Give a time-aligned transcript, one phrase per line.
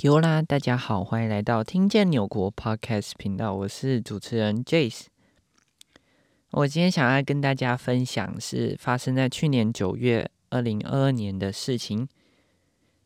[0.00, 5.06] Q 啦，大家好，欢迎来到听见纽国 Podcast 频道，我是主持人 Jace。
[6.52, 12.06] 我今天想要跟大家分享是发生在去年九月二零二二年的事情。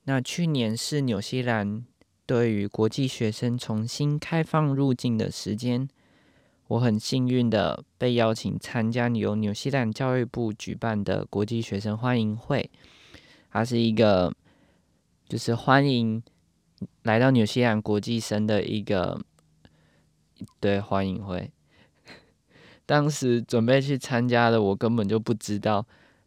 [0.04, 1.82] 那去年是纽西兰
[2.27, 5.88] 对于国际学生重新开放入境的时间，
[6.66, 12.70] 我很幸运的被邀请参加由纽西兰教育部举办的国际学生欢迎会，
[13.50, 14.30] 它是一个
[15.27, 16.22] 就是欢迎。
[17.02, 19.20] 来到纽西兰国际生的一个
[20.60, 21.50] 对欢迎会，
[22.86, 25.87] 当时准备去参加的我根本就不知道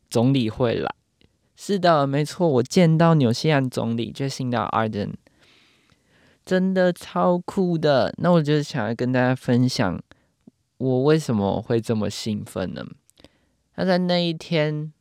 [0.10, 0.94] 总理会来。
[1.56, 5.14] 是的，没错，我见到纽西兰总理 Jacinda Ardern，
[6.46, 8.14] 真的超酷的。
[8.18, 10.02] 那我就想要跟大家分享，
[10.78, 12.86] 我为什么会这么兴奋呢？
[13.74, 14.92] 他在那一天，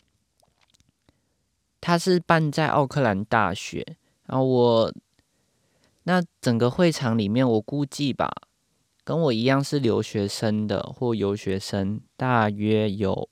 [1.80, 4.95] 他是办在奥克兰大学，然后我。
[6.04, 8.30] 那整个会场里面，我估计吧，
[9.04, 13.29] 跟我一样是留学生的或游学生，大约有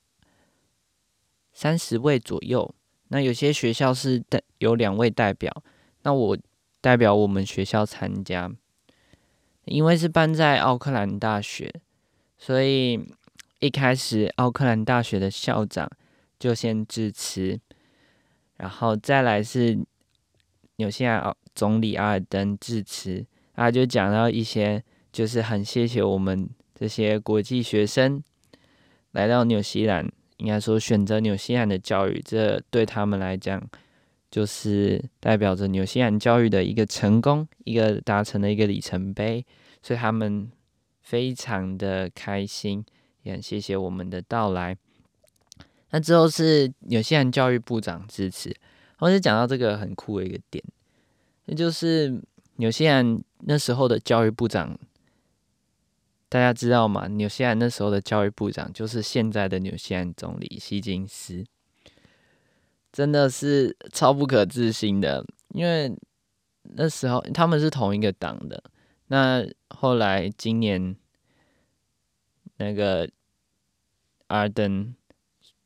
[1.53, 2.75] 三十位左右。
[3.09, 5.63] 那有些学校是代有两位代表，
[6.03, 6.39] 那我
[6.81, 8.51] 代表我们学校参加，
[9.67, 11.71] 因为是办在奥克兰大学，
[12.39, 12.99] 所以
[13.59, 15.91] 一开始奥克兰大学的校长
[16.39, 17.61] 就先致辞，
[18.57, 19.85] 然后再来是
[20.83, 21.33] 纽西兰。
[21.55, 28.25] 总理阿尔登致辞，他就讲到一些，就是很谢谢我们这些国际学生
[29.11, 33.63] 来到纽西兰，应该说选择纽西兰的教育，这对他们来讲，
[34.31, 39.45] 就是代表着纽西兰教育的一个成功，一个达成的一个里程碑，
[39.83, 40.51] 所以他们
[41.03, 42.83] 非常的开心，
[43.25, 44.75] 也很谢谢我们的到来。
[45.91, 48.57] 那之后是纽西兰教育部长致辞，
[49.03, 50.63] 我就讲到这个很酷的一个点。
[51.47, 52.23] 那就是
[52.59, 54.79] 纽西兰那时候的教育部长，
[56.29, 57.09] 大家知道吗？
[57.09, 61.45] 纽西兰那时候的教育部长就是现在的纽西兰总理希金斯，
[62.93, 65.27] 真的是超不可置信的。
[65.49, 65.93] 因为
[66.63, 68.63] 那时候他们是同一个党的，
[69.09, 70.95] 那后来今年
[72.57, 73.11] 那个
[74.29, 74.95] 阿登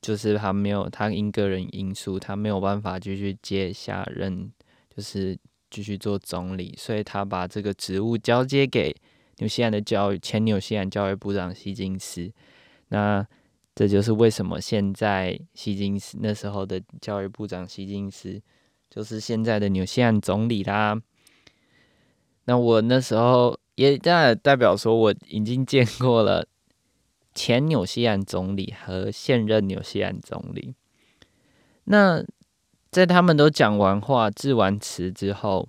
[0.06, 4.53] 就是他没有，他因个人因素，他没有办法继续接下任，
[4.94, 5.37] 就是。
[5.69, 8.95] 继续做总理，所以他把这个职务交接给
[9.39, 12.33] 纽西兰的教育前纽西兰教育部长希金斯。
[12.89, 13.27] 那
[13.75, 18.41] 这就是为什么现在希金斯那时候的教育部长希金斯
[18.89, 20.99] 就是现在的纽西兰总理啦。
[22.45, 26.47] 那我那时候也代代表说，我已经见过了
[27.36, 30.74] 前纽西兰总理和现任纽西兰总理。
[31.84, 32.24] 那
[32.91, 35.69] 在他们都讲完话、致完词之后，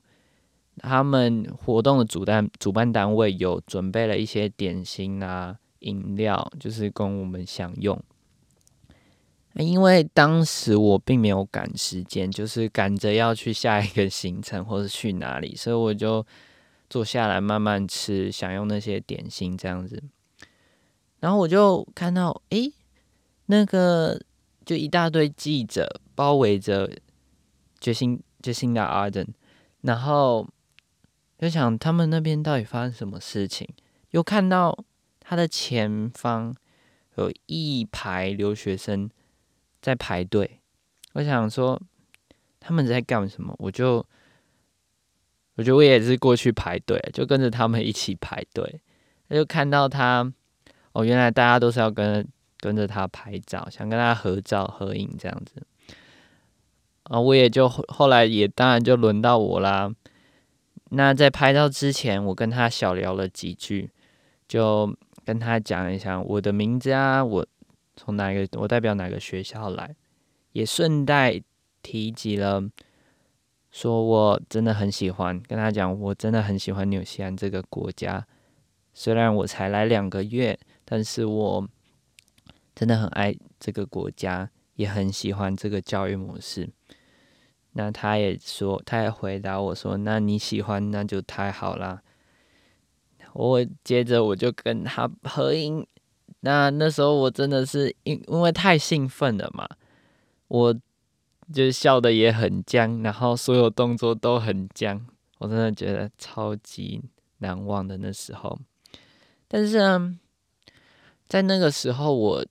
[0.77, 8.01] 他们活动的主办主办单位有准备了一些点心啊、饮料，就是供我们享用。
[9.55, 16.25] 因为当时我并没有赶时间，就是赶着要去下一个行程或者去哪里，所以我就
[16.89, 20.01] 坐下来慢慢吃，享用那些点心这样子。
[21.19, 22.73] 然后我就看到，诶，
[23.47, 24.21] 那个
[24.65, 26.89] 就一大堆记者包围着。
[27.79, 29.23] 决心决心的阿登，
[29.81, 30.47] 然后
[31.37, 33.69] 就想他们那边到底发生什么事情？
[34.09, 34.75] 又看到
[35.19, 36.55] 他的前方
[37.17, 39.07] 有一排留学生
[39.79, 40.59] 在排队，
[41.13, 41.79] 我想说
[42.59, 43.53] 他们在干什么？
[43.59, 44.03] 我就
[45.53, 48.81] 我觉得我也是过去排队，就跟着他们一起排队。
[49.29, 50.33] 就看到他
[50.97, 52.27] 哦，原来大家都是要跟
[52.59, 55.61] 跟着他拍照，想跟他合照合影这样子。
[57.03, 59.93] 啊，我也就后来也当然就轮到我啦。
[60.89, 63.91] 那在拍照之前，我跟他小聊了几句，
[64.47, 64.91] 就
[65.23, 67.45] 跟他讲一下我的名字啊，我
[67.95, 69.95] 从哪个，我代表哪个学校来，
[70.53, 71.39] 也顺带
[71.83, 72.67] 提及了，
[73.69, 78.25] 说我真的很喜欢，跟他讲我真的很喜欢纽西兰这个国家。
[78.95, 80.57] 虽然我才来两个月，
[80.89, 81.67] 但是我
[82.73, 86.69] 真的很爱这个国家，也很喜欢这个教育模式。
[87.73, 92.01] 那他也说，他也回答我说：“那你喜欢，那就太好啦。”
[93.33, 95.85] 我接着我就跟他合影。
[96.39, 99.67] 那那时候我真的是因因为太兴奋了嘛，
[100.47, 100.75] 我
[101.53, 105.05] 就笑得也很僵，然后所有动作都很僵，
[105.39, 107.01] 我真的觉得超级
[107.39, 108.57] 难忘的那时候。
[109.47, 110.17] 但是呢，
[111.27, 112.45] 在那个时候，我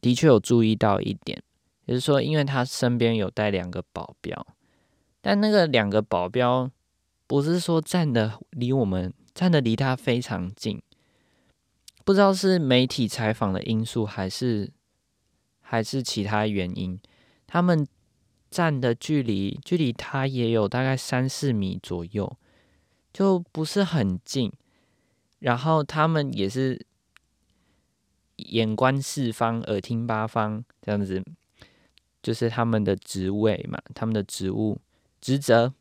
[0.00, 1.42] 的确有注意到一点。
[1.84, 4.46] 就是说，因为他身边有带两个保镖，
[5.20, 6.70] 但那个两个保镖
[7.26, 10.80] 不是说站的离我们站的离他非常近，
[12.04, 14.70] 不知道是媒体采访的因素，还是
[15.60, 16.98] 还是其他原因，
[17.46, 17.86] 他们
[18.48, 22.38] 站的距离距离他也有大概三四米左右，
[23.12, 24.50] 就不是很近。
[25.40, 26.86] 然后他们也是
[28.50, 31.22] 眼观四方，耳听八方，这样子，
[32.22, 34.78] 就是他们的职位嘛，他们的职务
[35.20, 35.72] 职责。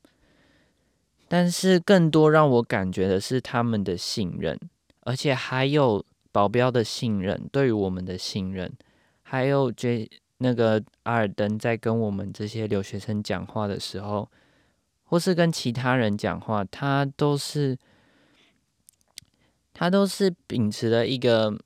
[1.28, 4.60] 但是更多让我感觉的是他们的信任，
[5.02, 8.70] 而且还有保镖的信任，对于我们的信任，
[9.24, 10.10] 还有这
[10.40, 14.30] 那个阿尔登在跟我们这些留学生讲话的时候，
[15.06, 17.78] 或是跟其他人讲话，他都是
[19.74, 21.58] 他都是秉持了一个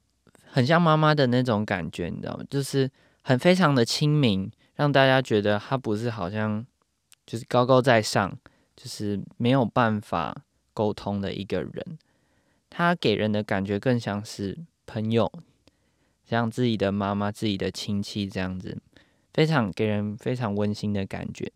[0.56, 2.46] 很像妈妈的那种感觉，你知道吗？
[2.50, 2.90] 就是
[3.24, 6.66] 很非常的亲民，让大家觉得他不是好像
[7.25, 8.38] 就是高高在上。
[8.78, 10.44] 就是没有办法
[10.74, 11.98] 沟通的一个人，
[12.69, 15.31] 他给人的感觉更像是朋友，
[16.25, 18.78] 像自己的妈妈、自己的亲戚这样子，
[19.34, 21.50] 非常给人非常温馨的感觉，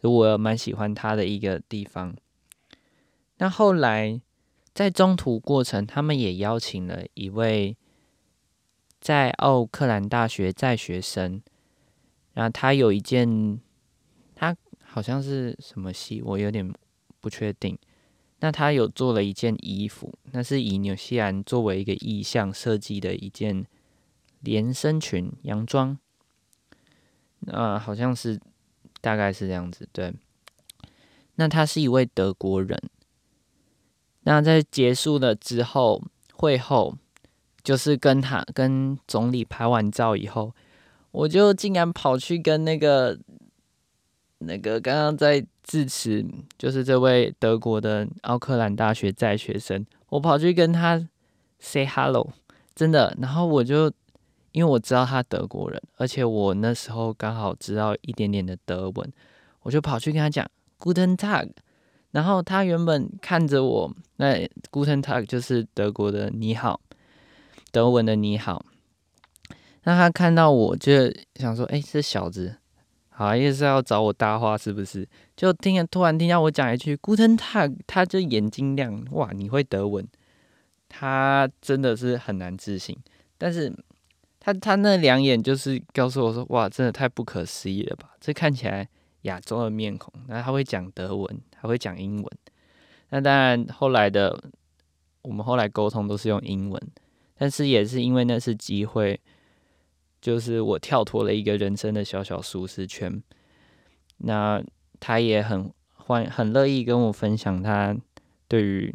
[0.00, 2.14] 所以我蛮喜欢他的一个地方。
[3.38, 4.20] 那后来
[4.72, 7.76] 在中途过程，他们也邀请了一位
[9.00, 11.42] 在奥克兰大学在学生，
[12.34, 13.60] 然后他有一件。
[14.34, 16.72] 他好像是什么系，我有点
[17.20, 17.78] 不确定。
[18.38, 23.66] 那他有做了一件衣服，那是以纽西兰作为一个意象设计的一件
[24.40, 25.98] 连身裙洋装。
[27.40, 28.40] 那好像是
[29.02, 30.10] 大概是这样子，对。
[31.34, 32.82] 那他是一位德国人。
[34.22, 36.96] 那在结束了之后，会后
[37.62, 40.52] 就是跟他跟总理拍完照以后，
[41.10, 43.18] 我就竟然跑去跟那个。
[44.42, 46.24] 那个刚刚在致辞，
[46.56, 51.06] 就是这位德国的奥克兰大学在学生，我跑去跟他
[51.58, 52.26] say hello，
[52.74, 53.14] 真的。
[53.20, 53.92] 然后我就
[54.52, 59.12] 因为我知道他德国人，而且我那时候刚好知道一点点的德文，
[59.60, 61.50] 我就跑去跟他讲 Guten Tag。
[62.12, 66.80] 然后他原本看着我，那 Guten Tag 就是德国的你好，
[67.70, 68.64] 德文的你好。
[69.84, 72.56] 那他看到我就想说，哎，这小子。
[73.08, 75.06] 好，意思要找我搭话是不是？
[75.36, 80.06] 就听，突然听到我讲一句 “Guten Tag”，他就眼睛亮，哇，你会德文？
[80.88, 82.96] 他真的是很难置信，
[83.36, 83.70] 但是
[84.38, 88.10] 他他那两眼就是告诉我说，哇，真的太不可思议了吧？
[88.20, 88.88] 这看起来
[89.22, 92.26] 亚洲的面孔，那他会讲德文，还会讲英文。
[93.10, 94.42] 那当然，后来的
[95.22, 96.82] 我们后来沟通都是用英文，
[97.40, 99.18] 但是也是因为那是机会。
[100.20, 103.22] 就是我跳脱了一个人生的小小舒适圈，
[104.18, 104.62] 那
[105.00, 107.96] 他也很欢很乐意跟我分享他
[108.46, 108.94] 对于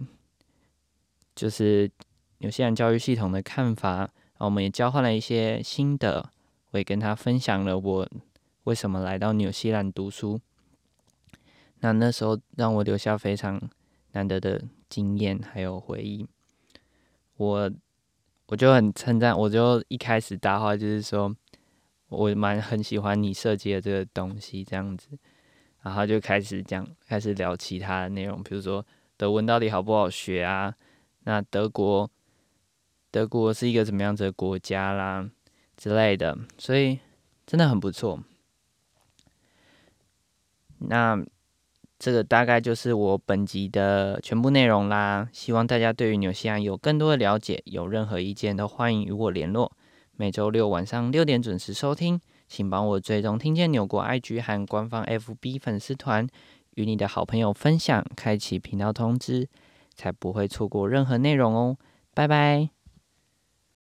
[1.34, 1.90] 就是
[2.38, 6.30] 纽西兰教育系统的看法，然后我们也交换了一些心得，
[6.70, 8.08] 我也跟他分享了我
[8.66, 10.40] 为什么来到纽西兰读书，
[11.80, 13.60] 那那时候让我留下非常
[14.12, 16.28] 难得的经验还有回忆，
[17.38, 17.72] 我。
[18.48, 21.36] 我就很称赞，我就一开始搭话就是说，
[22.10, 25.10] 我蛮很喜欢你设计的这个东西这样子，
[25.82, 28.86] 然后就开始讲，开始聊其他的内容，比如说
[29.18, 30.76] 德文到底好不好学啊？
[31.24, 32.10] 那德国，
[33.12, 35.30] 德国是一个怎么样子的国家啦
[35.76, 37.00] 之类的，所以
[37.46, 38.24] 真的很不错。
[40.80, 41.26] 那。
[42.06, 45.28] 这个大概就是我本集的全部内容啦。
[45.34, 49.72] 希望大家对于纽西兰有更多的了解，有任何意见都欢迎与我联络。
[50.16, 56.28] 每周六晚上六点准时收听，请帮我追踪听见纽国 IG 和官方 FB 粉丝团，
[56.76, 59.50] 与你的好朋友分享，开启频道通知，
[59.96, 61.76] 才不会错过任何内容哦。
[62.14, 62.75] 拜拜。